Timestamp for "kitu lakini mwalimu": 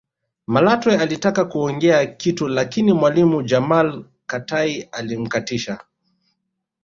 2.05-3.43